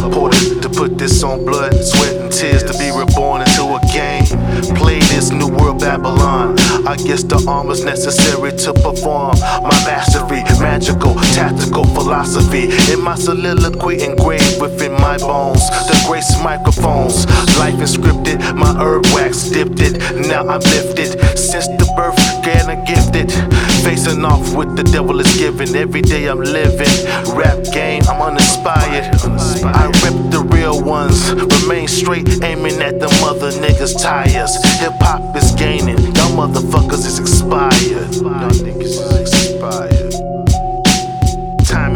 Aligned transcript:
Teleported 0.00 0.62
to 0.62 0.70
put 0.70 0.96
this 0.96 1.22
on 1.22 1.44
blood, 1.44 1.74
sweat, 1.74 2.16
and 2.16 2.32
tears 2.32 2.62
to 2.62 2.72
be 2.78 2.88
reborn 2.88 3.42
into 3.42 3.64
a 3.76 3.80
game. 3.92 4.24
Play 4.74 4.98
this 5.12 5.30
new 5.30 5.48
world 5.48 5.80
Babylon. 5.80 6.58
I 6.88 6.96
guess 6.96 7.22
the 7.22 7.36
armor's 7.46 7.84
necessary 7.84 8.52
to 8.64 8.72
perform 8.72 9.36
my 9.60 9.76
mastery, 9.84 10.40
magical, 10.58 11.14
tactical 11.36 11.84
philosophy. 11.84 12.72
In 12.90 13.02
my 13.02 13.14
soliloquy 13.14 14.02
engraved 14.02 14.58
within 14.58 14.92
my 14.92 15.18
bones, 15.18 15.68
the 15.68 16.02
grace 16.08 16.32
microphones. 16.42 17.26
Life 17.58 17.76
inscripted, 17.76 18.40
my 18.56 18.72
herb 18.80 19.04
wax 19.12 19.50
dipped 19.50 19.80
it. 19.80 20.00
Now 20.16 20.48
I'm 20.48 20.64
lifted 20.72 21.12
since 21.36 21.68
the 21.76 21.84
birth, 21.94 22.16
getting 22.42 22.82
gifted. 22.86 23.28
Facing 23.84 24.24
off 24.24 24.54
with 24.54 24.76
the 24.76 24.84
devil 24.84 25.20
is 25.20 25.36
given. 25.36 25.76
Every 25.76 26.00
day 26.00 26.26
I'm 26.26 26.40
living. 26.40 26.88
Rap 27.36 27.58
game, 27.72 28.02
I'm 28.08 28.22
uninspired. 28.22 29.09
Remain 31.70 31.86
straight, 31.86 32.42
aiming 32.42 32.82
at 32.82 32.98
the 32.98 33.06
mother 33.20 33.52
niggas' 33.52 34.02
tires. 34.02 34.56
Hip 34.80 34.92
hop 34.98 35.36
is 35.36 35.52
gaining. 35.52 35.98
Y'all 36.16 36.34
motherfuckers 36.34 37.06
is 37.06 37.20
expired. 37.20 39.09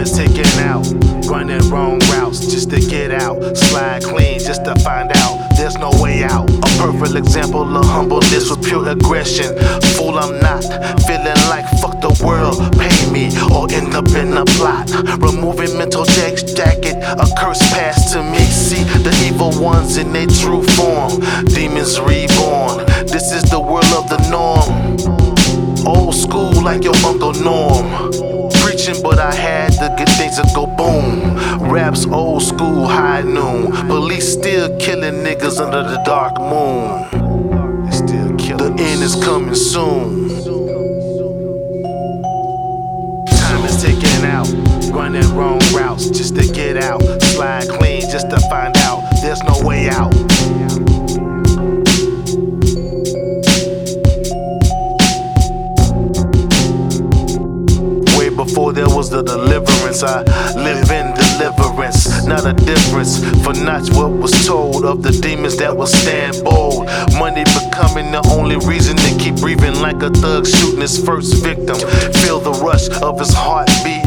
Is 0.05 0.13
ticking 0.13 0.45
out. 0.61 0.85
Running 1.31 1.67
wrong 1.71 1.99
routes 2.13 2.41
just 2.53 2.69
to 2.71 2.79
get 2.79 3.11
out. 3.11 3.57
Slide 3.57 4.03
clean 4.03 4.39
just 4.39 4.63
to 4.67 4.75
find 4.85 5.11
out 5.17 5.49
there's 5.57 5.79
no 5.79 5.91
way 6.03 6.25
out. 6.25 6.51
A 6.51 6.69
perfect 6.77 7.15
example 7.15 7.63
of 7.75 7.87
humbleness 7.87 8.51
with 8.51 8.63
pure 8.67 8.87
aggression. 8.87 9.57
Fool, 9.97 10.19
I'm 10.19 10.39
not. 10.41 10.63
Feeling 11.07 11.41
like 11.49 11.65
fuck 11.81 12.03
the 12.03 12.13
world. 12.23 12.59
Pay 12.77 13.11
me 13.11 13.33
or 13.49 13.65
end 13.73 13.95
up 13.95 14.09
in 14.11 14.37
a 14.37 14.45
plot. 14.45 14.91
Removing 15.23 15.79
mental 15.79 16.05
jack's 16.05 16.43
jacket. 16.43 16.97
A 17.01 17.27
curse 17.39 17.63
passed 17.73 18.13
to 18.13 18.23
me. 18.23 18.45
See 18.53 18.85
the 19.01 19.15
evil 19.25 19.59
ones 19.59 19.97
in 19.97 20.13
their 20.13 20.27
true 20.27 20.63
form. 20.77 21.21
Demons 21.47 21.99
reborn. 21.99 22.24
Preaching, 28.85 29.03
but 29.03 29.19
I 29.19 29.33
had 29.35 29.73
to 29.73 29.95
get 29.97 30.09
things 30.11 30.37
to 30.37 30.47
go 30.55 30.67
boom. 30.67 31.71
Raps 31.71 32.05
old 32.07 32.43
school, 32.43 32.87
high 32.87 33.23
noon. 33.23 33.73
Police 33.87 34.31
still 34.31 34.77
killing 34.79 35.25
niggas 35.25 35.59
under 35.59 35.83
the 35.89 36.03
dark 36.05 36.39
moon. 36.39 37.91
Still 37.91 38.37
killing. 38.37 38.77
The 38.77 38.83
end 38.83 39.03
is 39.03 39.15
coming 39.25 39.55
soon. 39.55 40.29
Time 43.39 43.65
is 43.65 43.83
ticking 43.83 44.27
out. 44.27 44.49
Running 44.93 45.35
wrong 45.35 45.61
routes 45.73 46.11
just 46.11 46.37
to 46.37 46.47
get 46.53 46.77
out. 46.77 47.01
Slide 47.23 47.69
clean 47.69 48.03
just 48.03 48.29
to 48.29 48.39
find 48.51 48.77
out 48.79 49.03
there's 49.23 49.43
no 49.45 49.67
way 49.67 49.89
out. 49.89 50.13
Before 58.45 58.73
there 58.73 58.89
was 58.89 59.09
the 59.11 59.23
deliverance, 59.23 60.03
I 60.03 60.23
live 60.55 60.91
in 60.91 61.15
deliverance. 61.15 62.27
Not 62.27 62.47
a 62.47 62.53
difference 62.53 63.19
for 63.43 63.55
not 63.55 63.89
what 63.95 64.11
was 64.11 64.47
told 64.47 64.85
of 64.85 65.03
the 65.03 65.13
demons 65.13 65.57
that 65.57 65.75
will 65.77 65.87
stand 65.87 66.45
bold. 66.45 66.87
Money 67.19 67.45
becoming 67.45 68.13
the 68.13 68.23
only 68.31 68.57
reason 68.67 68.97
to 68.97 69.19
keep 69.19 69.37
breathing 69.37 69.81
like 69.81 70.03
a 70.03 70.11
thug 70.11 70.47
shooting 70.47 70.83
his 70.83 71.03
first 71.05 71.43
victim. 71.43 71.77
Feel 72.23 72.41
the 72.41 72.53
rush 72.63 72.89
of 73.03 73.19
his 73.19 73.33
heart 73.33 73.69
beating. 73.83 74.04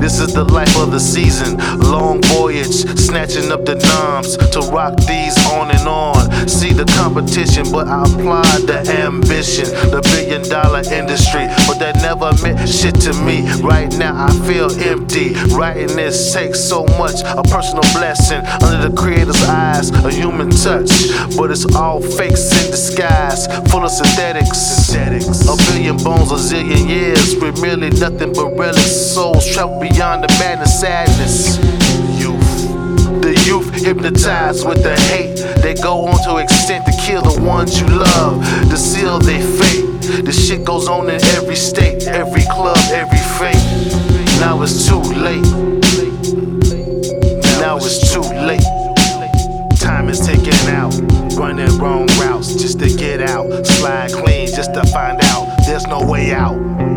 This 0.00 0.20
is 0.20 0.32
the 0.32 0.44
life 0.44 0.76
of 0.78 0.92
the 0.92 1.00
season. 1.00 1.58
Long 1.78 2.22
voyage, 2.22 2.86
snatching 2.96 3.50
up 3.50 3.64
the 3.64 3.74
noms 3.74 4.36
to 4.54 4.60
rock 4.70 4.96
these 5.06 5.36
on 5.50 5.70
and 5.70 5.88
on. 5.88 6.48
See 6.48 6.72
the 6.72 6.84
competition, 6.96 7.66
but 7.72 7.88
I 7.88 8.04
applaud 8.04 8.66
the 8.66 8.78
ambition. 9.02 9.66
The 9.90 10.00
billion 10.02 10.48
dollar 10.48 10.82
industry, 10.92 11.46
but 11.66 11.78
that 11.80 11.96
never 11.96 12.30
meant 12.42 12.68
shit 12.68 12.94
to 13.02 13.12
me. 13.24 13.42
Right 13.60 13.90
now 13.98 14.14
I 14.14 14.30
feel 14.46 14.70
empty. 14.80 15.34
Writing 15.54 15.94
this 15.96 16.32
takes 16.32 16.60
so 16.60 16.84
much, 16.96 17.20
a 17.22 17.42
personal 17.42 17.84
blessing. 17.92 18.40
Under 18.62 18.88
the 18.88 18.94
creator's 18.96 19.42
eyes, 19.42 19.90
a 19.90 20.10
human 20.10 20.50
touch. 20.50 20.90
But 21.36 21.50
it's 21.50 21.66
all 21.74 22.00
fakes 22.00 22.48
in 22.64 22.70
disguise, 22.70 23.46
full 23.70 23.84
of 23.84 23.90
synthetics. 23.90 24.58
synthetics. 24.58 25.42
A 25.48 25.56
billion 25.68 25.96
bones, 25.98 26.30
a 26.30 26.38
zillion 26.38 26.88
years, 26.88 27.34
with 27.36 27.60
merely 27.60 27.90
nothing 27.90 28.32
but 28.32 28.56
relics. 28.56 28.96
Souls 29.14 29.46
travel 29.46 29.87
beyond 29.88 30.24
the 30.24 30.28
madness, 30.38 30.80
sadness. 30.80 31.56
Youth. 32.20 33.22
The 33.22 33.34
youth 33.46 33.72
hypnotized 33.74 34.66
with 34.66 34.82
the 34.82 34.96
hate. 35.10 35.36
They 35.62 35.74
go 35.74 36.06
on 36.06 36.18
to 36.24 36.42
extent 36.42 36.86
to 36.86 36.92
kill 37.02 37.22
the 37.22 37.40
ones 37.42 37.80
you 37.80 37.86
love, 37.86 38.44
to 38.70 38.76
seal 38.76 39.18
their 39.18 39.42
fate. 39.42 40.24
The 40.24 40.32
shit 40.32 40.64
goes 40.64 40.88
on 40.88 41.08
in 41.08 41.20
every 41.36 41.56
state, 41.56 42.06
every 42.06 42.42
club, 42.50 42.78
every 42.92 43.18
fate. 43.38 43.60
Now 44.40 44.62
it's 44.62 44.86
too 44.88 45.00
late. 45.00 45.42
Now 47.60 47.76
it's 47.76 48.12
too 48.12 48.20
late. 48.20 48.64
Time 49.78 50.08
is 50.08 50.20
ticking 50.20 50.68
out. 50.68 50.94
Running 51.36 51.78
wrong 51.78 52.08
routes 52.18 52.54
just 52.54 52.78
to 52.80 52.88
get 52.96 53.20
out. 53.20 53.66
Slide 53.66 54.10
clean 54.12 54.48
just 54.48 54.74
to 54.74 54.84
find 54.86 55.18
out 55.22 55.56
there's 55.66 55.86
no 55.86 56.04
way 56.10 56.32
out. 56.32 56.87